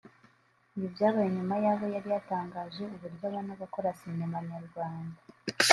[0.75, 5.17] Ibi byabaye nyuma yaho yari yatangaje uburyo abona abakora Sinema nyarwanda